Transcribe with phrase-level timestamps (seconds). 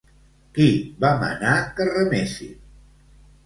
[0.57, 0.65] Qui
[1.05, 2.59] va manar que remessin?